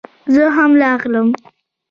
زه 0.33 0.43
هم 0.57 0.71
راغلم 0.81 1.27